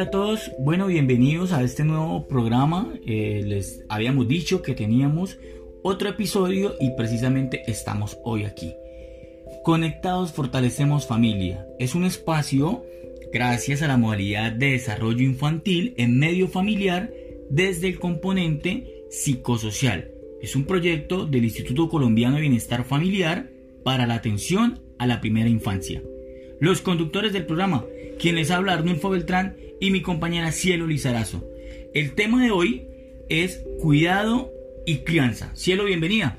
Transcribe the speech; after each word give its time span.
hola 0.00 0.08
a 0.08 0.12
todos. 0.12 0.50
Bueno, 0.58 0.86
bienvenidos 0.86 1.52
a 1.52 1.62
este 1.62 1.84
nuevo 1.84 2.26
programa. 2.26 2.90
Eh, 3.06 3.42
les 3.44 3.84
habíamos 3.90 4.26
dicho 4.26 4.62
que 4.62 4.72
teníamos 4.72 5.38
otro 5.82 6.08
episodio 6.08 6.74
y 6.80 6.96
precisamente 6.96 7.64
estamos 7.66 8.16
hoy 8.24 8.44
aquí. 8.44 8.72
Conectados 9.62 10.32
fortalecemos 10.32 11.06
familia. 11.06 11.66
Es 11.78 11.94
un 11.94 12.04
espacio 12.04 12.82
gracias 13.30 13.82
a 13.82 13.88
la 13.88 13.98
modalidad 13.98 14.52
de 14.52 14.70
desarrollo 14.70 15.22
infantil 15.22 15.92
en 15.98 16.18
medio 16.18 16.48
familiar 16.48 17.12
desde 17.50 17.88
el 17.88 17.98
componente 17.98 19.04
psicosocial. 19.10 20.12
Es 20.40 20.56
un 20.56 20.64
proyecto 20.64 21.26
del 21.26 21.44
Instituto 21.44 21.90
Colombiano 21.90 22.36
de 22.36 22.42
Bienestar 22.42 22.84
Familiar 22.84 23.50
para 23.84 24.06
la 24.06 24.14
atención 24.14 24.80
a 24.96 25.06
la 25.06 25.20
primera 25.20 25.50
infancia. 25.50 26.00
Los 26.58 26.80
conductores 26.80 27.34
del 27.34 27.44
programa, 27.44 27.84
quien 28.18 28.36
les 28.36 28.50
habla 28.50 28.72
Arnulfo 28.72 29.10
Beltrán 29.10 29.56
y 29.80 29.90
mi 29.90 30.02
compañera 30.02 30.52
Cielo 30.52 30.86
Lizarazo. 30.86 31.42
El 31.94 32.14
tema 32.14 32.44
de 32.44 32.50
hoy 32.50 32.86
es 33.28 33.64
cuidado 33.80 34.52
y 34.86 34.98
crianza. 34.98 35.50
Cielo, 35.54 35.84
bienvenida. 35.84 36.36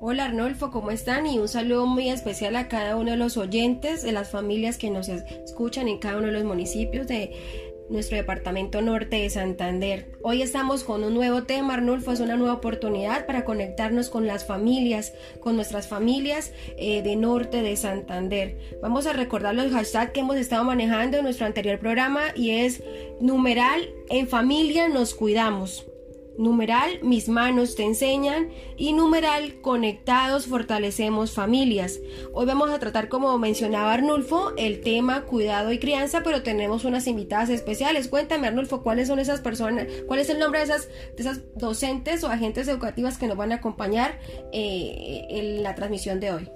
Hola 0.00 0.26
Arnulfo, 0.26 0.70
¿cómo 0.70 0.90
están? 0.90 1.26
Y 1.26 1.38
un 1.38 1.48
saludo 1.48 1.86
muy 1.86 2.10
especial 2.10 2.56
a 2.56 2.68
cada 2.68 2.96
uno 2.96 3.12
de 3.12 3.16
los 3.16 3.38
oyentes, 3.38 4.02
de 4.02 4.12
las 4.12 4.30
familias 4.30 4.76
que 4.76 4.90
nos 4.90 5.08
escuchan 5.08 5.88
en 5.88 5.98
cada 5.98 6.18
uno 6.18 6.26
de 6.26 6.34
los 6.34 6.44
municipios 6.44 7.08
de 7.08 7.63
nuestro 7.88 8.16
departamento 8.16 8.80
norte 8.80 9.16
de 9.16 9.30
Santander. 9.30 10.12
Hoy 10.22 10.42
estamos 10.42 10.84
con 10.84 11.04
un 11.04 11.14
nuevo 11.14 11.44
tema, 11.44 11.74
Arnulfo, 11.74 12.12
es 12.12 12.20
una 12.20 12.36
nueva 12.36 12.54
oportunidad 12.54 13.26
para 13.26 13.44
conectarnos 13.44 14.10
con 14.10 14.26
las 14.26 14.46
familias, 14.46 15.12
con 15.40 15.56
nuestras 15.56 15.88
familias 15.88 16.52
eh, 16.76 17.02
de 17.02 17.16
norte 17.16 17.62
de 17.62 17.76
Santander. 17.76 18.58
Vamos 18.82 19.06
a 19.06 19.12
recordar 19.12 19.54
los 19.54 19.72
hashtags 19.72 20.12
que 20.12 20.20
hemos 20.20 20.36
estado 20.36 20.64
manejando 20.64 21.18
en 21.18 21.24
nuestro 21.24 21.46
anterior 21.46 21.78
programa 21.78 22.22
y 22.34 22.50
es 22.50 22.82
numeral 23.20 23.88
en 24.08 24.28
familia 24.28 24.88
nos 24.88 25.14
cuidamos. 25.14 25.86
Numeral, 26.36 26.98
mis 27.02 27.28
manos 27.28 27.76
te 27.76 27.84
enseñan. 27.84 28.48
Y 28.76 28.92
numeral, 28.92 29.60
conectados 29.60 30.46
fortalecemos 30.46 31.32
familias. 31.32 32.00
Hoy 32.32 32.46
vamos 32.46 32.70
a 32.70 32.78
tratar, 32.78 33.08
como 33.08 33.38
mencionaba 33.38 33.92
Arnulfo, 33.92 34.52
el 34.56 34.80
tema 34.80 35.22
cuidado 35.22 35.72
y 35.72 35.78
crianza, 35.78 36.22
pero 36.22 36.42
tenemos 36.42 36.84
unas 36.84 37.06
invitadas 37.06 37.50
especiales. 37.50 38.08
Cuéntame, 38.08 38.48
Arnulfo, 38.48 38.82
cuáles 38.82 39.08
son 39.08 39.18
esas 39.18 39.40
personas, 39.40 39.86
cuál 40.06 40.20
es 40.20 40.28
el 40.30 40.38
nombre 40.38 40.60
de 40.60 40.64
esas, 40.64 40.88
de 40.88 41.22
esas 41.22 41.40
docentes 41.54 42.24
o 42.24 42.28
agentes 42.28 42.68
educativas 42.68 43.18
que 43.18 43.26
nos 43.26 43.36
van 43.36 43.52
a 43.52 43.56
acompañar 43.56 44.18
eh, 44.52 45.26
en 45.30 45.62
la 45.62 45.74
transmisión 45.74 46.20
de 46.20 46.32
hoy. 46.32 46.50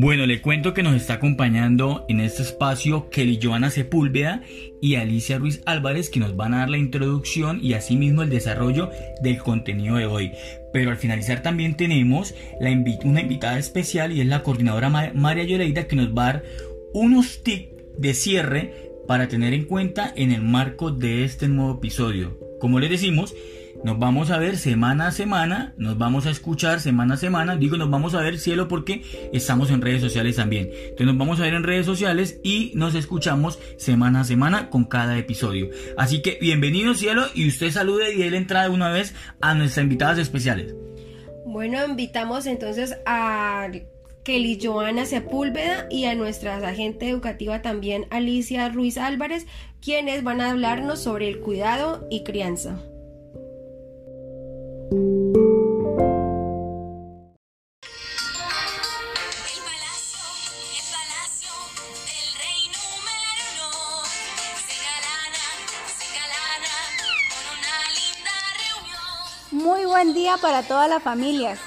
Bueno, 0.00 0.26
le 0.26 0.40
cuento 0.40 0.74
que 0.74 0.84
nos 0.84 0.94
está 0.94 1.14
acompañando 1.14 2.06
en 2.08 2.20
este 2.20 2.42
espacio 2.42 3.10
Kelly 3.10 3.40
Joana 3.42 3.68
Sepúlveda 3.68 4.44
y 4.80 4.94
Alicia 4.94 5.38
Ruiz 5.38 5.60
Álvarez 5.66 6.08
que 6.08 6.20
nos 6.20 6.36
van 6.36 6.54
a 6.54 6.58
dar 6.58 6.70
la 6.70 6.78
introducción 6.78 7.58
y 7.60 7.72
asimismo 7.72 8.22
el 8.22 8.30
desarrollo 8.30 8.90
del 9.24 9.38
contenido 9.38 9.96
de 9.96 10.06
hoy. 10.06 10.30
Pero 10.72 10.92
al 10.92 10.98
finalizar 10.98 11.42
también 11.42 11.76
tenemos 11.76 12.32
una 13.02 13.20
invitada 13.20 13.58
especial 13.58 14.12
y 14.12 14.20
es 14.20 14.28
la 14.28 14.44
coordinadora 14.44 14.88
María 14.88 15.42
Yoreida 15.42 15.88
que 15.88 15.96
nos 15.96 16.16
va 16.16 16.28
a 16.28 16.32
dar 16.32 16.44
unos 16.94 17.42
tips 17.42 17.82
de 17.98 18.14
cierre 18.14 18.92
para 19.08 19.26
tener 19.26 19.52
en 19.52 19.64
cuenta 19.64 20.12
en 20.14 20.30
el 20.30 20.42
marco 20.42 20.92
de 20.92 21.24
este 21.24 21.48
nuevo 21.48 21.78
episodio. 21.78 22.38
Como 22.60 22.78
les 22.78 22.90
decimos, 22.90 23.34
nos 23.84 23.98
vamos 23.98 24.30
a 24.30 24.38
ver 24.38 24.56
semana 24.56 25.08
a 25.08 25.12
semana, 25.12 25.74
nos 25.76 25.98
vamos 25.98 26.26
a 26.26 26.30
escuchar 26.30 26.80
semana 26.80 27.14
a 27.14 27.16
semana. 27.16 27.56
Digo, 27.56 27.76
nos 27.76 27.90
vamos 27.90 28.14
a 28.14 28.20
ver 28.20 28.38
cielo 28.38 28.68
porque 28.68 29.02
estamos 29.32 29.70
en 29.70 29.80
redes 29.80 30.00
sociales 30.00 30.36
también. 30.36 30.70
Entonces 30.72 31.06
nos 31.06 31.18
vamos 31.18 31.38
a 31.38 31.44
ver 31.44 31.54
en 31.54 31.62
redes 31.62 31.86
sociales 31.86 32.40
y 32.42 32.72
nos 32.74 32.94
escuchamos 32.94 33.58
semana 33.76 34.20
a 34.20 34.24
semana 34.24 34.70
con 34.70 34.84
cada 34.84 35.16
episodio. 35.16 35.70
Así 35.96 36.22
que 36.22 36.38
bienvenido 36.40 36.94
cielo 36.94 37.26
y 37.34 37.48
usted 37.48 37.70
salude 37.70 38.14
y 38.14 38.18
dé 38.18 38.30
la 38.30 38.38
entrada 38.38 38.70
una 38.70 38.90
vez 38.90 39.14
a 39.40 39.54
nuestras 39.54 39.84
invitadas 39.84 40.18
especiales. 40.18 40.74
Bueno, 41.46 41.84
invitamos 41.86 42.46
entonces 42.46 42.96
a 43.06 43.68
Kelly 44.24 44.58
Joana 44.62 45.06
Sepúlveda 45.06 45.86
y 45.88 46.04
a 46.04 46.14
nuestra 46.14 46.56
agente 46.56 47.08
educativa 47.08 47.62
también 47.62 48.06
Alicia 48.10 48.68
Ruiz 48.68 48.98
Álvarez, 48.98 49.46
quienes 49.80 50.22
van 50.22 50.40
a 50.40 50.50
hablarnos 50.50 51.00
sobre 51.00 51.28
el 51.28 51.40
cuidado 51.40 52.06
y 52.10 52.24
crianza. 52.24 52.82
Muy 54.90 55.00
buen 69.84 70.14
día 70.14 70.38
para 70.38 70.62
todas 70.62 70.88
las 70.88 71.02
familias. 71.02 71.58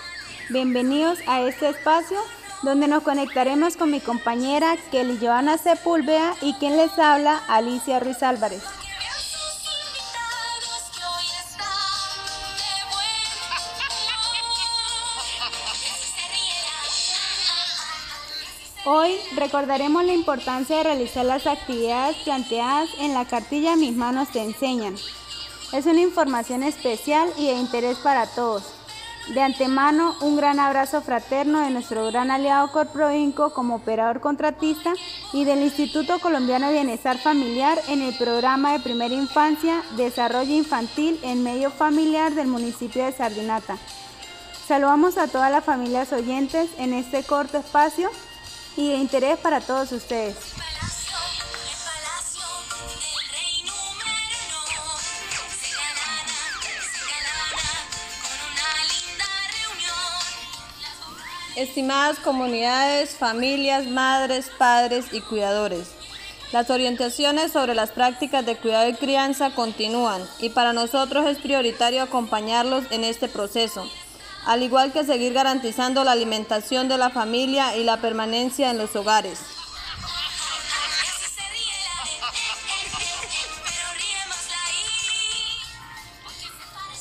Bienvenidos 0.49 1.19
a 1.27 1.41
este 1.41 1.69
espacio 1.69 2.17
donde 2.63 2.87
nos 2.87 3.03
conectaremos 3.03 3.77
con 3.77 3.91
mi 3.91 3.99
compañera 3.99 4.77
Kelly 4.89 5.19
Joana 5.21 5.59
Sepúlveda 5.59 6.33
y 6.41 6.55
quien 6.55 6.75
les 6.75 6.97
habla 6.97 7.39
Alicia 7.47 7.99
Ruiz 7.99 8.23
Álvarez. 8.23 8.80
Hoy 18.83 19.15
recordaremos 19.35 20.03
la 20.03 20.13
importancia 20.13 20.77
de 20.77 20.83
realizar 20.83 21.23
las 21.23 21.45
actividades 21.45 22.17
planteadas 22.23 22.89
en 22.99 23.13
la 23.13 23.25
cartilla 23.25 23.75
Mis 23.75 23.95
manos 23.95 24.29
te 24.29 24.41
enseñan. 24.41 24.95
Es 25.71 25.85
una 25.85 26.01
información 26.01 26.63
especial 26.63 27.29
y 27.37 27.45
de 27.45 27.53
interés 27.53 27.99
para 27.99 28.25
todos. 28.25 28.63
De 29.35 29.39
antemano, 29.39 30.15
un 30.21 30.35
gran 30.35 30.59
abrazo 30.59 31.03
fraterno 31.03 31.61
de 31.61 31.69
nuestro 31.69 32.07
gran 32.07 32.31
aliado 32.31 32.71
Corproinco 32.71 33.53
como 33.53 33.75
operador 33.75 34.19
contratista 34.19 34.93
y 35.31 35.45
del 35.45 35.61
Instituto 35.61 36.17
Colombiano 36.19 36.65
de 36.65 36.73
Bienestar 36.73 37.19
Familiar 37.19 37.79
en 37.87 38.01
el 38.01 38.17
programa 38.17 38.73
de 38.73 38.79
Primera 38.79 39.13
Infancia, 39.13 39.83
Desarrollo 39.95 40.55
Infantil 40.55 41.19
en 41.21 41.43
Medio 41.43 41.69
Familiar 41.69 42.33
del 42.33 42.47
municipio 42.47 43.05
de 43.05 43.11
Sardinata. 43.11 43.77
Saludamos 44.67 45.19
a 45.19 45.27
todas 45.27 45.51
las 45.51 45.63
familias 45.63 46.11
oyentes 46.13 46.71
en 46.79 46.93
este 46.93 47.23
corto 47.23 47.59
espacio 47.59 48.09
y 48.77 48.89
de 48.89 48.95
interés 48.95 49.37
para 49.37 49.61
todos 49.61 49.91
ustedes. 49.91 50.35
Estimadas 61.55 62.17
comunidades, 62.19 63.17
familias, 63.17 63.85
madres, 63.85 64.49
padres 64.57 65.07
y 65.11 65.19
cuidadores, 65.19 65.91
las 66.53 66.69
orientaciones 66.69 67.51
sobre 67.51 67.75
las 67.75 67.91
prácticas 67.91 68.45
de 68.45 68.55
cuidado 68.55 68.89
y 68.89 68.93
crianza 68.93 69.51
continúan 69.53 70.21
y 70.39 70.49
para 70.49 70.73
nosotros 70.73 71.25
es 71.27 71.37
prioritario 71.39 72.01
acompañarlos 72.03 72.85
en 72.89 73.03
este 73.03 73.27
proceso 73.27 73.85
al 74.45 74.63
igual 74.63 74.91
que 74.91 75.03
seguir 75.03 75.33
garantizando 75.33 76.03
la 76.03 76.11
alimentación 76.11 76.87
de 76.87 76.97
la 76.97 77.09
familia 77.09 77.75
y 77.77 77.83
la 77.83 77.97
permanencia 77.97 78.71
en 78.71 78.77
los 78.77 78.95
hogares. 78.95 79.39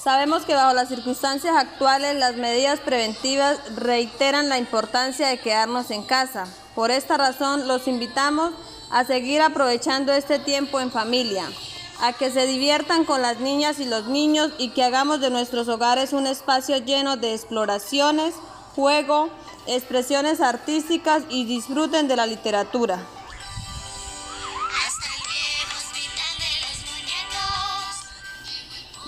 Sabemos 0.02 0.44
que 0.44 0.54
bajo 0.54 0.72
las 0.72 0.88
circunstancias 0.88 1.54
actuales 1.54 2.16
las 2.16 2.34
medidas 2.36 2.80
preventivas 2.80 3.58
reiteran 3.76 4.48
la 4.48 4.58
importancia 4.58 5.28
de 5.28 5.38
quedarnos 5.38 5.90
en 5.90 6.02
casa. 6.02 6.46
Por 6.74 6.90
esta 6.90 7.18
razón 7.18 7.68
los 7.68 7.86
invitamos 7.86 8.52
a 8.90 9.04
seguir 9.04 9.42
aprovechando 9.42 10.12
este 10.12 10.38
tiempo 10.38 10.80
en 10.80 10.90
familia, 10.90 11.44
a 12.00 12.12
que 12.12 12.30
se 12.30 12.46
diviertan 12.46 13.04
con 13.04 13.22
las 13.22 13.40
niñas 13.40 13.78
y 13.78 13.84
los 13.84 14.06
niños 14.06 14.52
y 14.58 14.70
que 14.70 14.82
hagamos 14.82 15.20
de 15.20 15.30
nuestros 15.30 15.68
hogares 15.68 16.12
un 16.12 16.26
espacio 16.26 16.76
lleno 16.78 17.16
de 17.16 17.34
exploraciones, 17.34 18.34
juego, 18.74 19.28
expresiones 19.66 20.40
artísticas 20.40 21.22
y 21.28 21.44
disfruten 21.44 22.08
de 22.08 22.16
la 22.16 22.26
literatura. 22.26 22.98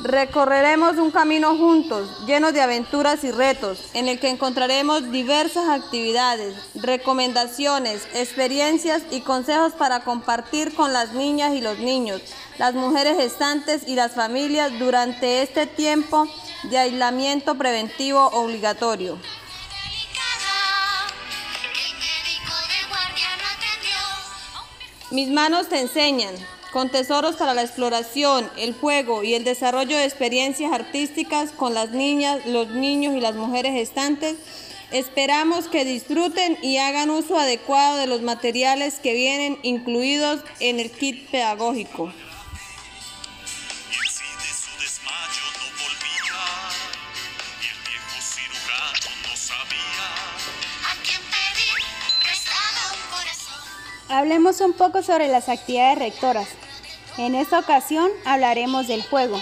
Recorreremos 0.02 0.96
un 0.96 1.12
camino 1.12 1.56
juntos, 1.56 2.26
lleno 2.26 2.50
de 2.50 2.60
aventuras 2.60 3.22
y 3.22 3.30
retos, 3.30 3.78
en 3.94 4.08
el 4.08 4.18
que 4.18 4.30
encontraremos 4.30 5.12
diversas 5.12 5.68
actividades, 5.68 6.56
recomendaciones, 6.74 8.08
experiencias 8.12 9.04
y 9.12 9.20
consejos 9.20 9.74
para 9.74 10.00
compartir 10.00 10.74
con 10.74 10.92
las 10.92 11.12
niñas 11.12 11.54
y 11.54 11.60
los 11.60 11.78
niños, 11.78 12.20
las 12.58 12.74
mujeres 12.74 13.16
gestantes 13.16 13.86
y 13.86 13.94
las 13.94 14.10
familias 14.10 14.76
durante 14.76 15.40
este 15.40 15.66
tiempo 15.66 16.26
de 16.64 16.78
aislamiento 16.78 17.54
preventivo 17.54 18.26
obligatorio. 18.32 19.18
Mis 25.12 25.30
manos 25.30 25.68
te 25.68 25.78
enseñan. 25.78 26.34
Con 26.72 26.88
tesoros 26.88 27.36
para 27.36 27.52
la 27.52 27.62
exploración, 27.62 28.50
el 28.56 28.72
juego 28.72 29.22
y 29.22 29.34
el 29.34 29.44
desarrollo 29.44 29.96
de 29.96 30.06
experiencias 30.06 30.72
artísticas 30.72 31.50
con 31.52 31.74
las 31.74 31.90
niñas, 31.90 32.46
los 32.46 32.70
niños 32.70 33.14
y 33.14 33.20
las 33.20 33.34
mujeres 33.34 33.74
gestantes, 33.74 34.36
esperamos 34.90 35.68
que 35.68 35.84
disfruten 35.84 36.56
y 36.62 36.78
hagan 36.78 37.10
uso 37.10 37.36
adecuado 37.36 37.98
de 37.98 38.06
los 38.06 38.22
materiales 38.22 39.00
que 39.00 39.12
vienen 39.12 39.58
incluidos 39.62 40.40
en 40.60 40.80
el 40.80 40.90
kit 40.90 41.28
pedagógico. 41.30 42.10
Hablemos 54.08 54.60
un 54.60 54.74
poco 54.74 55.02
sobre 55.02 55.28
las 55.28 55.48
actividades 55.48 55.98
rectoras. 55.98 56.61
En 57.18 57.34
esta 57.34 57.58
ocasión 57.58 58.10
hablaremos 58.24 58.88
del 58.88 59.02
juego. 59.02 59.38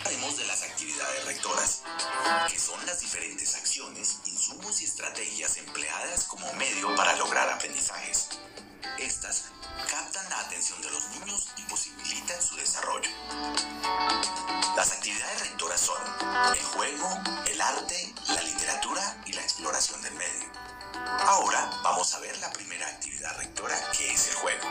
Hablaremos 0.00 0.36
de 0.38 0.46
las 0.46 0.62
actividades 0.62 1.24
rectoras, 1.26 1.82
que 2.48 2.58
son 2.58 2.84
las 2.86 3.00
diferentes 3.00 3.56
acciones, 3.56 4.20
insumos 4.24 4.80
y 4.80 4.86
estrategias 4.86 5.58
empleadas 5.58 6.24
como 6.24 6.50
medio 6.54 6.96
para 6.96 7.14
lograr 7.16 7.46
aprendizajes. 7.50 8.28
Estas 8.98 9.50
captan 9.90 10.26
la 10.30 10.40
atención 10.40 10.80
de 10.80 10.90
los 10.90 11.10
niños 11.10 11.48
y 11.58 11.62
posibilitan 11.64 12.40
su 12.40 12.56
desarrollo. 12.56 13.10
Las 14.76 14.92
actividades 14.92 15.40
rectoras 15.40 15.80
son 15.80 16.00
el 16.54 16.64
juego, 16.64 17.08
el 17.50 17.60
arte, 17.60 18.14
la 18.28 18.42
literatura 18.42 19.22
y 19.26 19.34
la 19.34 19.42
exploración 19.42 20.00
del 20.00 20.14
medio. 20.14 20.65
Ahora 21.06 21.70
vamos 21.82 22.14
a 22.14 22.18
ver 22.20 22.36
la 22.38 22.50
primera 22.52 22.86
actividad 22.86 23.36
rectora, 23.38 23.76
que 23.96 24.12
es 24.12 24.28
el 24.28 24.34
juego. 24.34 24.68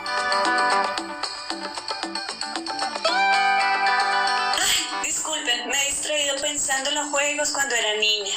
Disculpen, 5.02 5.68
me 5.68 5.82
he 5.82 5.86
distraído 5.86 6.36
pensando 6.36 6.90
en 6.90 6.96
los 6.96 7.08
juegos 7.10 7.50
cuando 7.50 7.74
era 7.74 7.96
niña. 7.96 8.34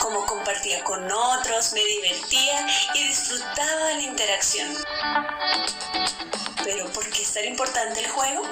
Cómo 0.00 0.26
compartía 0.26 0.84
con 0.84 1.10
otros, 1.10 1.72
me 1.72 1.84
divertía 1.84 2.66
y 2.94 3.08
disfrutaba 3.08 3.92
la 3.92 4.02
interacción. 4.02 4.76
Pero 6.62 6.90
¿por 6.92 7.08
qué 7.10 7.22
es 7.22 7.32
tan 7.32 7.44
importante 7.44 8.00
el 8.00 8.10
juego? 8.10 8.42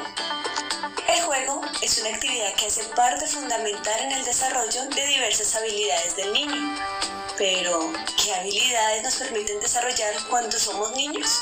El 1.08 1.22
juego 1.22 1.60
es 1.82 1.98
una 1.98 2.10
actividad 2.10 2.54
que 2.54 2.66
hace 2.66 2.84
parte 2.84 3.26
fundamental 3.26 4.00
en 4.00 4.12
el 4.12 4.24
desarrollo 4.24 4.86
de 4.86 5.06
diversas 5.06 5.54
habilidades 5.56 6.16
del 6.16 6.32
niño 6.32 7.21
pero, 7.42 7.92
¿qué 8.22 8.32
habilidades 8.36 9.02
nos 9.02 9.16
permiten 9.16 9.58
desarrollar 9.58 10.14
cuando 10.30 10.56
somos 10.60 10.92
niños? 10.92 11.40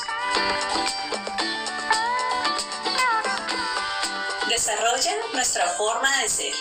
Desarrollan 4.49 5.15
nuestra 5.31 5.67
forma 5.77 6.09
de 6.23 6.27
ser. 6.27 6.53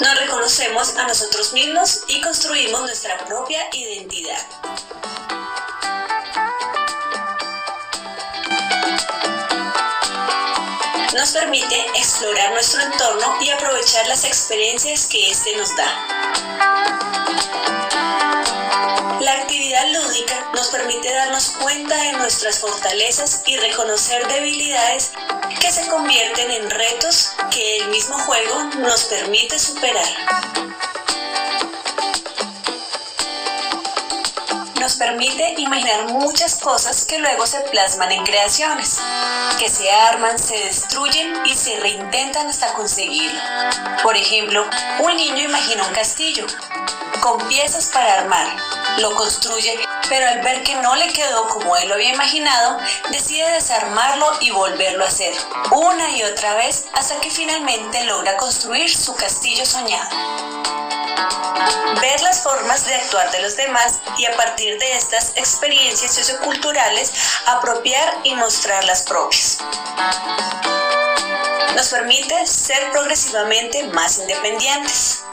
Nos 0.00 0.18
reconocemos 0.18 0.96
a 0.96 1.06
nosotros 1.06 1.52
mismos 1.52 2.04
y 2.08 2.22
construimos 2.22 2.80
nuestra 2.80 3.18
propia 3.26 3.68
identidad. 3.70 3.95
Nos 11.26 11.42
permite 11.42 11.84
explorar 11.96 12.52
nuestro 12.52 12.80
entorno 12.82 13.36
y 13.40 13.50
aprovechar 13.50 14.06
las 14.06 14.24
experiencias 14.24 15.06
que 15.06 15.28
éste 15.28 15.56
nos 15.56 15.74
da. 15.74 15.86
La 19.20 19.32
actividad 19.32 19.90
lúdica 19.92 20.52
nos 20.54 20.68
permite 20.68 21.12
darnos 21.12 21.48
cuenta 21.60 21.96
de 21.96 22.12
nuestras 22.12 22.60
fortalezas 22.60 23.42
y 23.44 23.56
reconocer 23.56 24.24
debilidades 24.28 25.10
que 25.60 25.72
se 25.72 25.88
convierten 25.88 26.48
en 26.48 26.70
retos 26.70 27.30
que 27.50 27.78
el 27.78 27.88
mismo 27.88 28.16
juego 28.20 28.62
nos 28.78 29.06
permite 29.06 29.58
superar. 29.58 30.06
Nos 34.86 34.94
permite 34.94 35.54
imaginar 35.58 36.12
muchas 36.12 36.54
cosas 36.60 37.04
que 37.04 37.18
luego 37.18 37.44
se 37.44 37.58
plasman 37.72 38.12
en 38.12 38.22
creaciones, 38.22 39.00
que 39.58 39.68
se 39.68 39.90
arman, 39.90 40.38
se 40.38 40.56
destruyen 40.60 41.44
y 41.44 41.56
se 41.56 41.74
reintentan 41.80 42.46
hasta 42.46 42.72
conseguirlo. 42.74 43.40
Por 44.04 44.16
ejemplo, 44.16 44.64
un 45.00 45.16
niño 45.16 45.42
imagina 45.42 45.84
un 45.88 45.92
castillo 45.92 46.46
con 47.20 47.48
piezas 47.48 47.86
para 47.86 48.20
armar, 48.20 48.46
lo 49.00 49.12
construye, 49.16 49.76
pero 50.08 50.28
al 50.28 50.40
ver 50.42 50.62
que 50.62 50.76
no 50.76 50.94
le 50.94 51.12
quedó 51.12 51.48
como 51.48 51.76
él 51.76 51.88
lo 51.88 51.94
había 51.94 52.14
imaginado, 52.14 52.78
decide 53.10 53.50
desarmarlo 53.50 54.38
y 54.40 54.52
volverlo 54.52 55.02
a 55.02 55.08
hacer, 55.08 55.34
una 55.72 56.10
y 56.10 56.22
otra 56.22 56.54
vez 56.54 56.84
hasta 56.92 57.20
que 57.20 57.32
finalmente 57.32 58.04
logra 58.04 58.36
construir 58.36 58.96
su 58.96 59.16
castillo 59.16 59.66
soñado 59.66 60.65
ver 62.00 62.20
las 62.22 62.42
formas 62.42 62.84
de 62.86 62.94
actuar 62.94 63.30
de 63.30 63.40
los 63.40 63.56
demás 63.56 63.98
y 64.18 64.26
a 64.26 64.36
partir 64.36 64.78
de 64.78 64.96
estas 64.96 65.32
experiencias 65.36 66.14
socioculturales 66.14 67.12
apropiar 67.46 68.18
y 68.24 68.34
mostrar 68.34 68.84
las 68.84 69.02
propias. 69.02 69.58
Nos 71.74 71.88
permite 71.88 72.46
ser 72.46 72.90
progresivamente 72.90 73.84
más 73.88 74.18
independientes. 74.18 75.24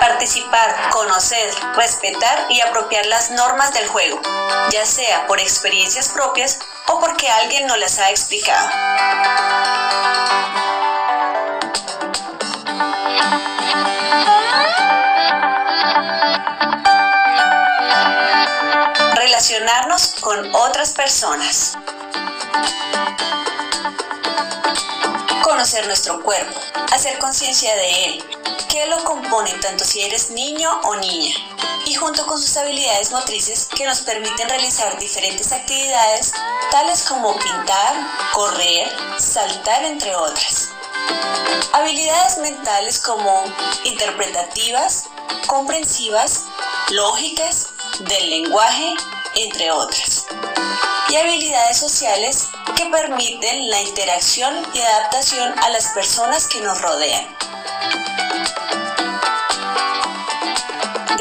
Participar, 0.00 0.90
conocer, 0.90 1.54
respetar 1.74 2.46
y 2.50 2.60
apropiar 2.60 3.06
las 3.06 3.30
normas 3.30 3.72
del 3.72 3.88
juego, 3.88 4.20
ya 4.70 4.84
sea 4.86 5.26
por 5.26 5.40
experiencias 5.40 6.10
propias 6.10 6.58
o 6.88 7.00
porque 7.00 7.28
alguien 7.28 7.66
no 7.66 7.76
las 7.76 7.98
ha 7.98 8.10
explicado. 8.10 8.68
Relacionarnos 19.14 20.06
con 20.20 20.54
otras 20.54 20.92
personas. 20.92 21.76
Conocer 25.42 25.86
nuestro 25.86 26.22
cuerpo, 26.22 26.58
hacer 26.92 27.18
conciencia 27.18 27.74
de 27.76 28.04
él, 28.06 28.24
qué 28.68 28.86
lo 28.86 29.02
compone 29.04 29.52
tanto 29.54 29.84
si 29.84 30.02
eres 30.02 30.30
niño 30.30 30.70
o 30.84 30.96
niña 30.96 31.51
y 31.86 31.94
junto 31.94 32.26
con 32.26 32.40
sus 32.40 32.56
habilidades 32.56 33.10
motrices 33.10 33.68
que 33.74 33.86
nos 33.86 34.00
permiten 34.00 34.48
realizar 34.48 34.98
diferentes 34.98 35.52
actividades 35.52 36.32
tales 36.70 37.02
como 37.02 37.36
pintar, 37.36 37.94
correr, 38.32 38.90
saltar, 39.18 39.84
entre 39.84 40.14
otras. 40.14 40.70
Habilidades 41.72 42.38
mentales 42.38 42.98
como 42.98 43.44
interpretativas, 43.84 45.04
comprensivas, 45.46 46.44
lógicas, 46.90 47.68
del 48.00 48.30
lenguaje, 48.30 48.94
entre 49.36 49.70
otras. 49.70 50.26
Y 51.08 51.16
habilidades 51.16 51.78
sociales 51.78 52.48
que 52.76 52.86
permiten 52.86 53.68
la 53.68 53.80
interacción 53.82 54.54
y 54.72 54.80
adaptación 54.80 55.58
a 55.58 55.68
las 55.70 55.88
personas 55.88 56.46
que 56.46 56.60
nos 56.60 56.80
rodean. 56.80 57.41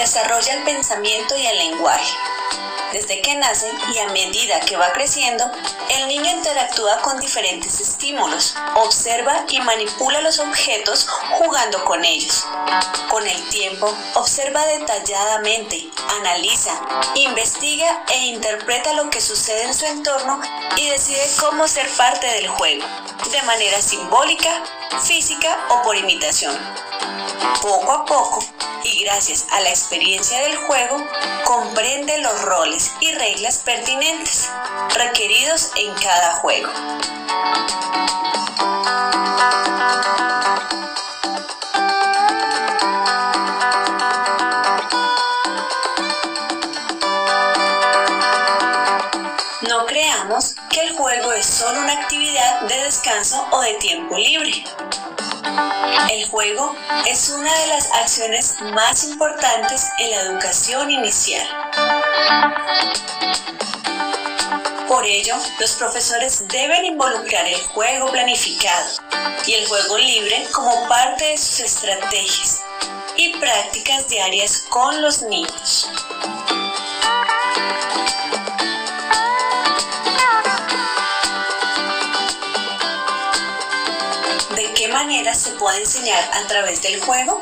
Desarrolla 0.02 0.56
el 0.56 0.64
pensamiento 0.64 1.38
y 1.38 1.46
el 1.46 1.58
lenguaje. 1.60 2.12
Desde 2.92 3.22
que 3.22 3.36
nace 3.36 3.72
y 3.94 4.00
a 4.00 4.08
medida 4.10 4.60
que 4.62 4.76
va 4.76 4.92
creciendo, 4.92 5.50
el 5.90 6.08
niño 6.08 6.30
interactúa 6.32 7.02
con 7.02 7.20
diferentes 7.20 7.80
estímulos, 7.80 8.56
observa 8.76 9.46
y 9.48 9.62
manipula 9.62 10.20
los 10.22 10.40
objetos 10.40 11.08
jugando 11.38 11.86
con 11.86 12.04
ellos. 12.04 12.44
Con 13.10 13.26
el 13.28 13.50
tiempo, 13.50 13.96
observa 14.16 14.66
detalladamente, 14.66 15.88
analiza, 16.20 16.74
investiga 17.14 18.04
e 18.12 18.26
interpreta 18.26 18.94
lo 18.94 19.10
que 19.12 19.22
sucede 19.22 19.64
en 19.64 19.74
su 19.74 19.86
entorno 19.86 20.42
y 20.78 20.90
decide 20.90 21.30
cómo 21.40 21.68
ser 21.68 21.88
parte 21.92 22.26
del 22.28 22.50
juego, 22.50 22.84
de 23.32 23.42
manera 23.44 23.80
simbólica, 23.82 24.64
física 25.04 25.60
o 25.70 25.84
por 25.84 25.96
imitación. 25.96 26.58
Poco 27.62 27.92
a 27.92 28.06
poco, 28.06 28.40
y 28.84 29.04
gracias 29.04 29.46
a 29.52 29.60
la 29.62 29.70
experiencia 29.70 30.40
del 30.42 30.58
juego, 30.58 30.98
comprende 31.46 32.18
los 32.20 32.42
roles 32.42 32.92
y 33.00 33.12
reglas 33.12 33.60
pertinentes 33.60 34.50
requeridos 34.96 35.72
en 35.76 35.94
cada 35.96 36.34
juego. 36.38 36.70
No 49.68 49.86
creamos 49.86 50.56
que 50.70 50.82
el 50.82 50.96
juego 50.98 51.34
es 51.34 51.46
solo 51.46 51.80
una 51.80 51.94
actividad 51.94 52.62
de 52.62 52.84
descanso 52.84 53.48
o 53.52 53.62
de 53.62 53.74
tiempo 53.76 54.18
libre. 54.18 54.64
El 56.10 56.28
juego 56.30 56.76
es 57.08 57.30
una 57.30 57.54
de 57.60 57.68
las 57.68 57.92
acciones 57.92 58.56
más 58.74 59.04
importantes 59.04 59.88
en 60.00 60.12
la 60.12 60.22
educación 60.22 60.92
inicial. 60.92 61.48
Por 64.88 65.06
ello, 65.06 65.36
los 65.60 65.72
profesores 65.74 66.48
deben 66.48 66.86
involucrar 66.86 67.48
el 67.48 67.62
juego 67.68 68.12
planificado 68.12 68.90
y 69.46 69.54
el 69.54 69.68
juego 69.68 69.98
libre 69.98 70.46
como 70.52 70.88
parte 70.88 71.26
de 71.26 71.38
sus 71.38 71.62
estrategias 71.62 72.62
y 73.16 73.38
prácticas 73.38 74.08
diarias 74.08 74.66
con 74.70 75.02
los 75.02 75.22
niños. 75.22 75.88
Manera 85.02 85.34
se 85.34 85.50
puede 85.54 85.80
enseñar 85.80 86.24
a 86.32 86.48
través 86.48 86.80
del 86.84 87.02
juego? 87.02 87.42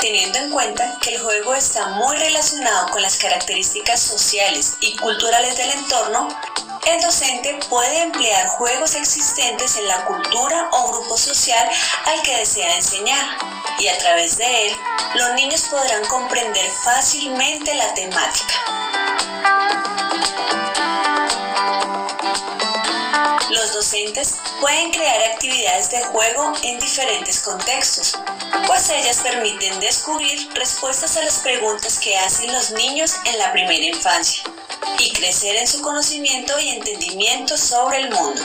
Teniendo 0.00 0.38
en 0.38 0.50
cuenta 0.50 0.96
que 1.02 1.16
el 1.16 1.20
juego 1.20 1.54
está 1.54 1.86
muy 1.88 2.16
relacionado 2.16 2.88
con 2.88 3.02
las 3.02 3.18
características 3.18 4.00
sociales 4.00 4.78
y 4.80 4.96
culturales 4.96 5.58
del 5.58 5.70
entorno, 5.72 6.28
el 6.86 7.02
docente 7.02 7.60
puede 7.68 8.00
emplear 8.00 8.48
juegos 8.48 8.94
existentes 8.94 9.76
en 9.76 9.86
la 9.86 10.02
cultura 10.06 10.70
o 10.72 10.92
grupo 10.92 11.18
social 11.18 11.68
al 12.06 12.22
que 12.22 12.38
desea 12.38 12.74
enseñar 12.76 13.36
y 13.78 13.88
a 13.88 13.98
través 13.98 14.38
de 14.38 14.68
él 14.68 14.76
los 15.16 15.34
niños 15.34 15.60
podrán 15.70 16.06
comprender 16.06 16.70
fácilmente 16.82 17.74
la 17.74 17.92
temática. 17.92 18.54
Los 23.70 23.84
docentes 23.84 24.34
pueden 24.60 24.90
crear 24.90 25.22
actividades 25.30 25.90
de 25.90 26.02
juego 26.02 26.52
en 26.64 26.80
diferentes 26.80 27.38
contextos, 27.38 28.18
pues 28.66 28.90
ellas 28.90 29.20
permiten 29.22 29.78
descubrir 29.78 30.52
respuestas 30.54 31.16
a 31.16 31.22
las 31.22 31.38
preguntas 31.38 32.00
que 32.00 32.18
hacen 32.18 32.52
los 32.52 32.72
niños 32.72 33.14
en 33.26 33.38
la 33.38 33.52
primera 33.52 33.84
infancia 33.84 34.42
y 34.98 35.12
crecer 35.12 35.54
en 35.54 35.68
su 35.68 35.80
conocimiento 35.82 36.58
y 36.58 36.70
entendimiento 36.70 37.56
sobre 37.56 37.98
el 37.98 38.10
mundo. 38.10 38.42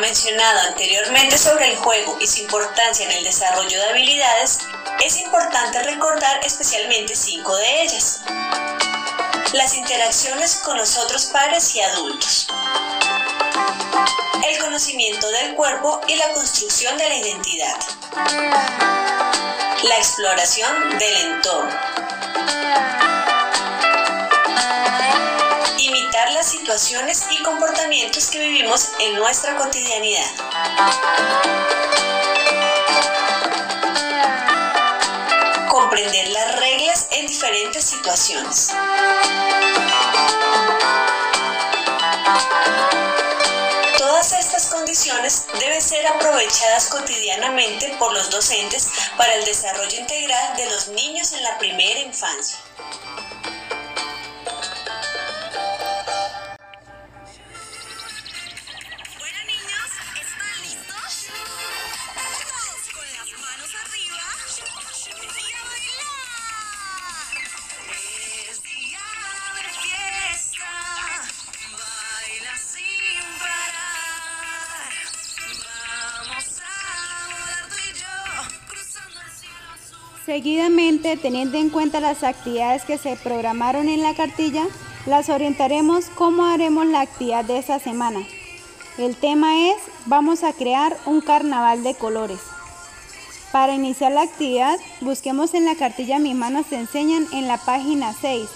Mencionado 0.00 0.60
anteriormente 0.68 1.38
sobre 1.38 1.70
el 1.70 1.76
juego 1.76 2.18
y 2.20 2.26
su 2.26 2.40
importancia 2.40 3.06
en 3.06 3.12
el 3.12 3.24
desarrollo 3.24 3.80
de 3.80 3.88
habilidades, 3.88 4.58
es 5.04 5.16
importante 5.16 5.82
recordar 5.82 6.40
especialmente 6.44 7.16
cinco 7.16 7.56
de 7.56 7.82
ellas. 7.82 8.20
Las 9.52 9.74
interacciones 9.74 10.56
con 10.64 10.76
los 10.78 10.96
otros 10.96 11.26
padres 11.26 11.74
y 11.74 11.80
adultos. 11.80 12.46
El 14.48 14.58
conocimiento 14.58 15.28
del 15.28 15.54
cuerpo 15.56 16.00
y 16.06 16.14
la 16.14 16.32
construcción 16.32 16.96
de 16.98 17.08
la 17.08 17.16
identidad. 17.16 17.76
La 19.82 19.96
exploración 19.96 20.98
del 20.98 21.16
entorno. 21.16 21.80
Imitar 25.78 26.30
las 26.32 26.46
situaciones 26.46 27.24
y 27.30 27.42
comportamientos 27.42 28.28
que 28.28 28.38
vivimos 28.38 28.90
en 29.00 29.16
nuestra 29.16 29.56
cotidianidad. 29.56 30.30
Comprender 35.82 36.28
las 36.28 36.60
reglas 36.60 37.08
en 37.10 37.26
diferentes 37.26 37.84
situaciones. 37.84 38.70
Todas 43.98 44.32
estas 44.32 44.66
condiciones 44.66 45.46
deben 45.58 45.82
ser 45.82 46.06
aprovechadas 46.06 46.86
cotidianamente 46.86 47.96
por 47.98 48.12
los 48.12 48.30
docentes 48.30 48.88
para 49.16 49.34
el 49.34 49.44
desarrollo 49.44 49.98
integral 49.98 50.56
de 50.56 50.70
los 50.70 50.86
niños 50.88 51.32
en 51.32 51.42
la 51.42 51.58
primera 51.58 51.98
infancia. 51.98 52.58
Seguidamente, 80.24 81.16
teniendo 81.16 81.58
en 81.58 81.68
cuenta 81.68 81.98
las 81.98 82.22
actividades 82.22 82.84
que 82.84 82.96
se 82.96 83.16
programaron 83.16 83.88
en 83.88 84.02
la 84.02 84.14
cartilla, 84.14 84.64
las 85.04 85.28
orientaremos 85.28 86.04
cómo 86.14 86.46
haremos 86.46 86.86
la 86.86 87.00
actividad 87.00 87.44
de 87.44 87.58
esa 87.58 87.80
semana. 87.80 88.20
El 88.98 89.16
tema 89.16 89.68
es, 89.70 89.76
vamos 90.06 90.44
a 90.44 90.52
crear 90.52 90.96
un 91.06 91.22
carnaval 91.22 91.82
de 91.82 91.94
colores. 91.94 92.38
Para 93.50 93.74
iniciar 93.74 94.12
la 94.12 94.22
actividad, 94.22 94.78
busquemos 95.00 95.54
en 95.54 95.64
la 95.64 95.74
cartilla 95.74 96.20
Mis 96.20 96.36
manos 96.36 96.66
te 96.66 96.76
enseñan 96.76 97.26
en 97.32 97.48
la 97.48 97.58
página 97.58 98.14
6. 98.18 98.48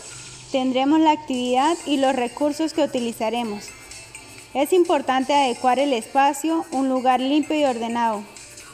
Tendremos 0.53 1.01
la 1.01 1.11
actividad 1.11 1.77
y 1.85 1.97
los 1.97 2.15
recursos 2.15 2.75
que 2.75 2.85
utilizaremos. 2.85 3.65
Es 4.55 4.73
importante 4.73 5.35
adecuar 5.35 5.81
el 5.81 5.93
espacio, 5.93 6.65
un 6.71 6.89
lugar 6.89 7.21
limpio 7.21 7.59
y 7.59 7.65
ordenado. 7.65 8.23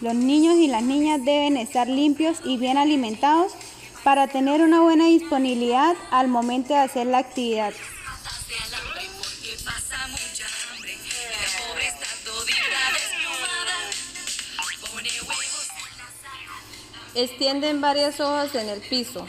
Los 0.02 0.14
niños 0.14 0.56
y 0.56 0.66
las 0.66 0.82
niñas 0.82 1.25
deben 1.25 1.56
estar 1.56 1.87
limpios 1.87 2.38
y 2.44 2.56
bien 2.56 2.76
alimentados 2.76 3.52
para 4.02 4.26
tener 4.26 4.61
una 4.61 4.80
buena 4.80 5.06
disponibilidad 5.06 5.94
al 6.11 6.26
momento 6.26 6.75
de 6.75 6.80
hacer 6.80 7.06
la 7.06 7.18
actividad. 7.18 7.73
Extienden 17.14 17.80
varias 17.80 18.18
hojas 18.18 18.56
en 18.56 18.71
el 18.71 18.80
piso. 18.80 19.28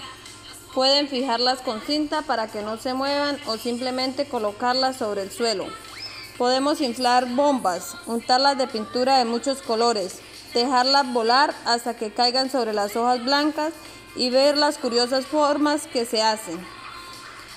Pueden 0.74 1.08
fijarlas 1.08 1.62
con 1.62 1.82
cinta 1.82 2.24
para 2.24 2.48
que 2.48 2.64
no 2.64 2.78
se 2.78 2.96
muevan 2.96 3.38
o 3.46 3.58
simplemente 3.58 4.26
colocarlas 4.26 4.98
sobre 4.98 5.22
el 5.22 5.32
suelo. 5.32 5.68
Podemos 6.40 6.82
inflar 6.82 7.28
bombas, 7.36 7.96
untarlas 8.08 8.58
de 8.58 8.66
pintura 8.66 9.20
de 9.20 9.26
muchos 9.26 9.62
colores, 9.62 10.20
dejarlas 10.54 11.12
volar 11.12 11.54
hasta 11.66 11.96
que 11.96 12.14
caigan 12.14 12.50
sobre 12.50 12.74
las 12.74 12.96
hojas 12.96 13.24
blancas 13.24 13.74
y 14.16 14.30
ver 14.30 14.58
las 14.58 14.78
curiosas 14.78 15.26
formas 15.26 15.88
que 15.88 16.06
se 16.06 16.22
hacen. 16.22 16.64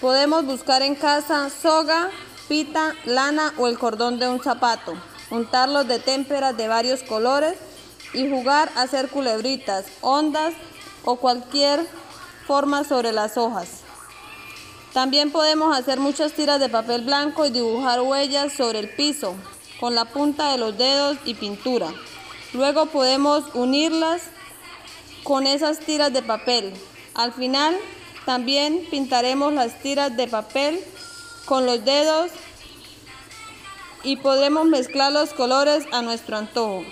Podemos 0.01 0.45
buscar 0.45 0.83
en 0.83 0.95
casa 0.95 1.51
soga, 1.51 2.11
pita, 2.49 2.95
lana 3.05 3.53
o 3.59 3.67
el 3.67 3.79
cordón 3.79 4.19
de 4.19 4.29
un 4.29 4.43
zapato, 4.43 4.95
untarlos 5.31 5.89
de 5.89 5.99
témperas 5.99 6.57
de 6.57 6.69
varios 6.69 7.03
colores 7.03 7.55
y 8.13 8.31
jugar 8.31 8.71
a 8.77 8.83
hacer 8.83 9.09
culebritas, 9.09 9.87
ondas 10.01 10.55
o 11.05 11.17
cualquier 11.17 11.87
forma 12.47 12.85
sobre 12.85 13.13
las 13.13 13.37
hojas. 13.37 13.81
También 14.93 15.31
podemos 15.31 15.77
hacer 15.77 15.99
muchas 15.99 16.33
tiras 16.33 16.59
de 16.59 16.71
papel 16.71 17.03
blanco 17.03 17.45
y 17.45 17.51
dibujar 17.51 18.01
huellas 18.01 18.53
sobre 18.55 18.79
el 18.79 18.89
piso 18.89 19.35
con 19.79 19.95
la 19.95 20.07
punta 20.07 20.53
de 20.53 20.59
los 20.59 20.79
dedos 20.79 21.19
y 21.25 21.35
pintura. 21.35 21.89
Luego 22.57 22.87
podemos 22.87 23.45
unirlas 23.53 24.23
con 25.25 25.47
esas 25.47 25.79
tiras 25.81 26.11
de 26.15 26.23
papel. 26.23 26.73
Al 27.15 27.35
final 27.35 27.77
también 28.25 28.87
pintaremos 28.91 29.53
las 29.53 29.79
tiras 29.83 30.17
de 30.17 30.27
papel 30.27 30.83
con 31.45 31.67
los 31.67 31.85
dedos 31.85 32.31
y 34.05 34.17
podremos 34.17 34.65
mezclar 34.65 35.13
los 35.13 35.35
colores 35.35 35.85
a 35.93 36.01
nuestro 36.01 36.39
antojo. 36.39 36.83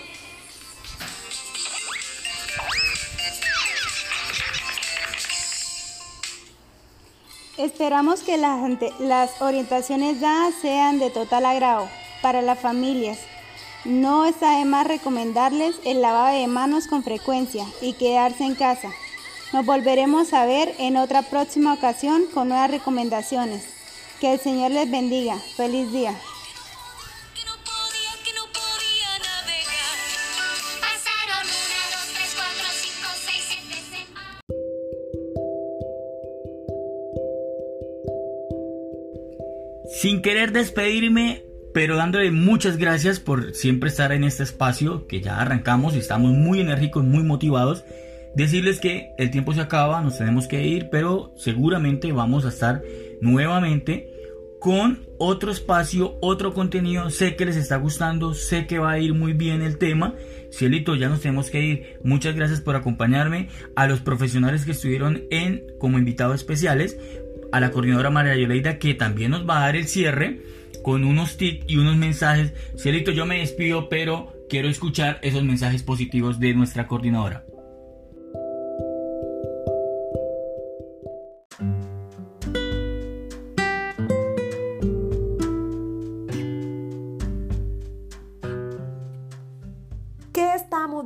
Esperamos 7.57 8.21
que 8.21 8.37
las, 8.37 8.61
las 8.99 9.41
orientaciones 9.41 10.21
dadas 10.21 10.55
sean 10.61 10.99
de 10.99 11.09
total 11.09 11.47
agrado 11.47 11.89
para 12.21 12.43
las 12.43 12.59
familias 12.59 13.19
no 13.85 14.25
está 14.25 14.59
de 14.59 14.65
más 14.65 14.87
recomendarles 14.87 15.77
el 15.85 16.01
lavado 16.01 16.39
de 16.39 16.47
manos 16.47 16.87
con 16.87 17.03
frecuencia 17.03 17.67
y 17.83 17.93
quedarse 17.93 18.43
en 18.45 18.55
casa. 18.55 18.91
Nos 19.53 19.67
volveremos 19.67 20.33
a 20.33 20.47
ver 20.47 20.75
en 20.79 20.97
otra 20.97 21.21
próxima 21.21 21.75
ocasión 21.75 22.25
con 22.33 22.49
nuevas 22.49 22.71
recomendaciones. 22.71 23.67
Que 24.21 24.33
el 24.33 24.41
Señor 24.41 24.71
les 24.71 24.91
bendiga. 24.91 25.37
Feliz 25.57 25.93
día. 25.93 26.19
Sin 40.01 40.23
querer 40.23 40.53
despedirme, 40.53 41.45
pero 41.75 41.97
dándole 41.97 42.31
muchas 42.31 42.77
gracias 42.77 43.19
por 43.19 43.53
siempre 43.53 43.91
estar 43.91 44.13
en 44.13 44.23
este 44.23 44.45
espacio, 44.45 45.09
que 45.09 45.21
ya 45.21 45.41
arrancamos 45.41 45.97
y 45.97 45.99
estamos 45.99 46.31
muy 46.31 46.61
enérgicos, 46.61 47.05
muy 47.05 47.25
motivados. 47.25 47.85
Decirles 48.37 48.79
que 48.79 49.11
el 49.19 49.33
tiempo 49.33 49.53
se 49.53 49.61
acaba, 49.61 50.01
nos 50.01 50.17
tenemos 50.17 50.47
que 50.47 50.65
ir, 50.65 50.89
pero 50.89 51.35
seguramente 51.37 52.13
vamos 52.13 52.45
a 52.45 52.51
estar 52.51 52.81
nuevamente 53.21 54.09
con 54.61 55.01
otro 55.19 55.51
espacio, 55.51 56.17
otro 56.21 56.55
contenido. 56.55 57.11
Sé 57.11 57.35
que 57.35 57.45
les 57.45 57.57
está 57.57 57.77
gustando, 57.77 58.35
sé 58.35 58.69
que 58.69 58.79
va 58.79 58.93
a 58.93 58.99
ir 59.01 59.13
muy 59.13 59.33
bien 59.33 59.61
el 59.61 59.77
tema. 59.77 60.15
Cielito, 60.53 60.95
ya 60.95 61.09
nos 61.09 61.23
tenemos 61.23 61.51
que 61.51 61.61
ir. 61.61 61.99
Muchas 62.05 62.37
gracias 62.37 62.61
por 62.61 62.77
acompañarme. 62.77 63.49
A 63.75 63.89
los 63.89 63.99
profesionales 63.99 64.65
que 64.65 64.71
estuvieron 64.71 65.25
en 65.31 65.65
como 65.79 65.99
invitados 65.99 66.37
especiales. 66.37 66.97
A 67.51 67.59
la 67.59 67.73
coordinadora 67.73 68.11
María 68.11 68.37
Yoleida 68.37 68.79
que 68.79 68.95
también 68.95 69.33
nos 69.33 69.49
va 69.49 69.59
a 69.59 69.67
dar 69.67 69.77
el 69.77 69.89
cierre 69.89 70.41
con 70.85 71.03
unos 71.03 71.37
tips 71.37 71.65
y 71.67 71.79
unos 71.79 71.97
mensajes. 71.97 72.55
Cielito, 72.79 73.11
yo 73.11 73.27
me 73.27 73.41
despido, 73.41 73.89
pero 73.89 74.33
quiero 74.49 74.69
escuchar 74.69 75.19
esos 75.23 75.43
mensajes 75.43 75.83
positivos 75.83 76.39
de 76.39 76.55
nuestra 76.55 76.87
coordinadora. 76.87 77.45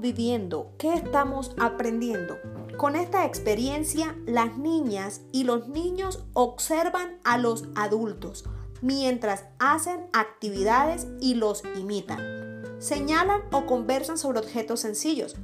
viviendo, 0.00 0.73
qué 0.78 0.94
estamos 0.94 1.52
aprendiendo. 1.58 2.38
Con 2.76 2.94
esta 2.94 3.25
experiencia, 3.25 4.16
las 4.26 4.56
niñas 4.56 5.23
y 5.32 5.44
los 5.44 5.68
niños 5.68 6.25
observan 6.32 7.18
a 7.25 7.38
los 7.38 7.64
adultos 7.75 8.44
mientras 8.80 9.44
hacen 9.58 10.06
actividades 10.12 11.06
y 11.20 11.35
los 11.35 11.62
imitan. 11.76 12.62
Señalan 12.78 13.42
o 13.52 13.66
conversan 13.66 14.18
sobre 14.18 14.38
objetos 14.38 14.80
sencillos 14.80 15.37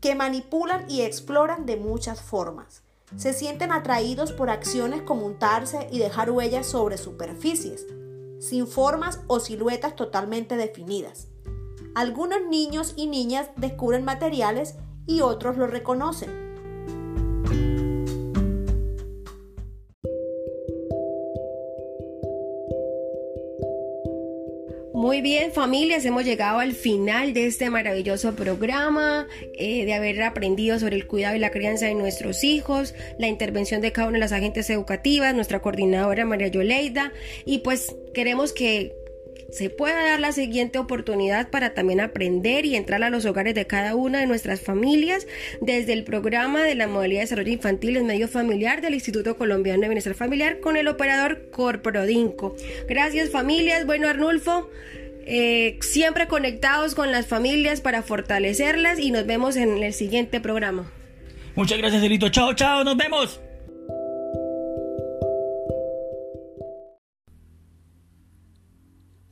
que 0.00 0.14
manipulan 0.14 0.90
y 0.90 1.02
exploran 1.02 1.66
de 1.66 1.76
muchas 1.76 2.20
formas. 2.20 2.82
Se 3.16 3.32
sienten 3.32 3.72
atraídos 3.72 4.32
por 4.32 4.50
acciones 4.50 5.02
como 5.02 5.26
untarse 5.26 5.88
y 5.90 5.98
dejar 5.98 6.30
huellas 6.30 6.66
sobre 6.66 6.96
superficies, 6.96 7.86
sin 8.38 8.66
formas 8.66 9.20
o 9.26 9.40
siluetas 9.40 9.96
totalmente 9.96 10.56
definidas. 10.56 11.28
Algunos 11.94 12.38
niños 12.48 12.94
y 12.96 13.08
niñas 13.08 13.48
descubren 13.56 14.04
materiales 14.04 14.76
y 15.06 15.22
otros 15.22 15.56
lo 15.56 15.66
reconocen. 15.66 16.39
Bien, 25.22 25.52
familias, 25.52 26.06
hemos 26.06 26.24
llegado 26.24 26.60
al 26.60 26.72
final 26.72 27.34
de 27.34 27.46
este 27.46 27.68
maravilloso 27.68 28.34
programa, 28.34 29.26
eh, 29.54 29.84
de 29.84 29.92
haber 29.92 30.22
aprendido 30.22 30.78
sobre 30.78 30.96
el 30.96 31.06
cuidado 31.06 31.36
y 31.36 31.38
la 31.38 31.50
crianza 31.50 31.86
de 31.86 31.94
nuestros 31.94 32.42
hijos, 32.42 32.94
la 33.18 33.28
intervención 33.28 33.82
de 33.82 33.92
cada 33.92 34.08
una 34.08 34.16
de 34.16 34.20
las 34.20 34.32
agentes 34.32 34.70
educativas, 34.70 35.34
nuestra 35.34 35.60
coordinadora 35.60 36.24
María 36.24 36.48
Yoleida, 36.48 37.12
y 37.44 37.58
pues 37.58 37.94
queremos 38.14 38.54
que 38.54 38.94
se 39.50 39.68
pueda 39.68 40.04
dar 40.04 40.20
la 40.20 40.32
siguiente 40.32 40.78
oportunidad 40.78 41.50
para 41.50 41.74
también 41.74 42.00
aprender 42.00 42.64
y 42.64 42.76
entrar 42.76 43.02
a 43.02 43.10
los 43.10 43.26
hogares 43.26 43.54
de 43.54 43.66
cada 43.66 43.96
una 43.96 44.20
de 44.20 44.26
nuestras 44.26 44.60
familias 44.60 45.26
desde 45.60 45.92
el 45.92 46.04
programa 46.04 46.62
de 46.62 46.76
la 46.76 46.86
modalidad 46.86 47.20
de 47.20 47.24
desarrollo 47.24 47.52
infantil 47.52 47.96
en 47.96 48.06
medio 48.06 48.28
familiar 48.28 48.80
del 48.80 48.94
Instituto 48.94 49.36
Colombiano 49.36 49.82
de 49.82 49.88
Bienestar 49.88 50.14
Familiar 50.14 50.60
con 50.60 50.76
el 50.76 50.88
operador 50.88 51.50
Corprodinco. 51.50 52.56
Gracias 52.88 53.30
familias. 53.30 53.84
Bueno, 53.84 54.08
Arnulfo. 54.08 54.70
Eh, 55.32 55.78
siempre 55.80 56.26
conectados 56.26 56.96
con 56.96 57.12
las 57.12 57.24
familias 57.24 57.80
para 57.80 58.02
fortalecerlas 58.02 58.98
y 58.98 59.12
nos 59.12 59.26
vemos 59.26 59.54
en 59.54 59.80
el 59.80 59.94
siguiente 59.94 60.40
programa. 60.40 60.90
Muchas 61.54 61.78
gracias, 61.78 62.02
Elito. 62.02 62.30
Chao, 62.30 62.52
chao, 62.52 62.82
nos 62.82 62.96
vemos. 62.96 63.40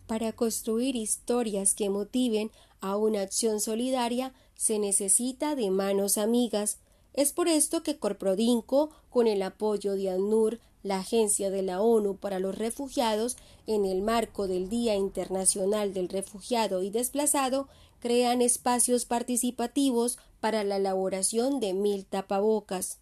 Para 0.07 0.31
construir 0.31 0.95
historias 0.95 1.75
que 1.75 1.91
motiven 1.91 2.53
a 2.81 2.97
una 2.97 3.23
acción 3.23 3.59
solidaria 3.59 4.33
se 4.55 4.79
necesita 4.79 5.57
de 5.57 5.73
manos 5.73 6.17
amigas. 6.17 6.79
Es 7.15 7.33
por 7.33 7.49
esto 7.49 7.83
que 7.83 7.99
Corprodinco, 7.99 8.91
con 9.11 9.27
el 9.27 9.43
apoyo 9.43 9.95
de 9.95 10.11
ANUR, 10.11 10.61
la 10.83 11.01
Agencia 11.01 11.51
de 11.51 11.63
la 11.63 11.81
ONU 11.81 12.17
para 12.17 12.39
los 12.39 12.57
Refugiados, 12.57 13.37
en 13.67 13.85
el 13.85 14.03
marco 14.03 14.47
del 14.47 14.69
Día 14.69 14.95
Internacional 14.95 15.93
del 15.93 16.09
Refugiado 16.09 16.83
y 16.83 16.91
Desplazado, 16.91 17.69
crean 18.01 18.43
espacios 18.43 19.05
participativos 19.05 20.19
para 20.41 20.63
la 20.65 20.77
elaboración 20.77 21.61
de 21.61 21.75
mil 21.75 22.07
tapabocas. 22.07 22.99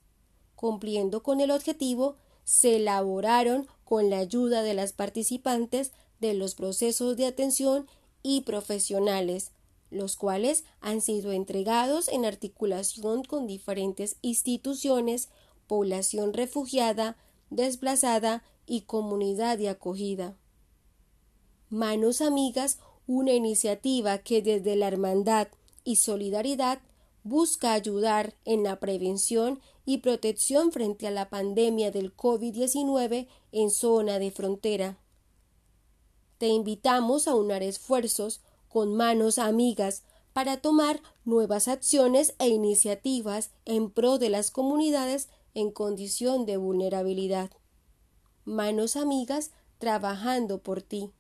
Cumpliendo 0.55 1.23
con 1.23 1.41
el 1.41 1.51
objetivo, 1.51 2.17
se 2.45 2.77
elaboraron 2.77 3.67
con 3.85 4.09
la 4.09 4.19
ayuda 4.19 4.63
de 4.63 4.73
las 4.73 4.93
participantes 4.93 5.93
de 6.21 6.33
los 6.33 6.55
procesos 6.55 7.17
de 7.17 7.27
atención 7.27 7.87
y 8.23 8.41
profesionales, 8.43 9.53
los 9.91 10.17
cuales 10.17 10.65
han 10.81 11.01
sido 11.01 11.33
entregados 11.33 12.09
en 12.09 12.25
articulación 12.25 13.23
con 13.25 13.47
diferentes 13.47 14.17
instituciones, 14.23 15.29
población 15.67 16.33
refugiada, 16.33 17.17
desplazada 17.51 18.43
y 18.67 18.83
comunidad 18.83 19.59
de 19.59 19.69
acogida. 19.69 20.37
Manos 21.69 22.21
Amigas, 22.21 22.79
una 23.07 23.33
iniciativa 23.33 24.19
que 24.19 24.43
desde 24.43 24.77
la 24.77 24.89
hermandad 24.89 25.49
y 25.85 25.97
solidaridad 25.97 26.81
busca 27.23 27.73
ayudar 27.73 28.35
en 28.45 28.63
la 28.63 28.79
prevención 28.79 29.61
y 29.85 29.99
protección 29.99 30.73
frente 30.73 31.07
a 31.07 31.11
la 31.11 31.29
pandemia 31.29 31.91
del 31.91 32.15
COVID-19 32.15 33.27
en 33.53 33.71
zona 33.71 34.19
de 34.19 34.31
frontera. 34.31 34.99
Te 36.39 36.49
invitamos 36.49 37.27
a 37.27 37.35
unar 37.35 37.63
esfuerzos 37.63 38.43
con 38.77 38.95
manos 38.95 39.39
amigas 39.39 40.03
para 40.35 40.59
tomar 40.59 41.01
nuevas 41.25 41.67
acciones 41.67 42.35
e 42.39 42.49
iniciativas 42.49 43.51
en 43.65 43.89
pro 43.91 44.19
de 44.19 44.29
las 44.29 44.51
comunidades 44.51 45.31
en 45.55 45.71
condición 45.71 46.45
de 46.45 46.59
vulnerabilidad. 46.59 47.51
Manos 48.45 48.97
amigas 48.97 49.51
trabajando 49.79 50.63
por 50.63 50.83
ti. 50.83 51.11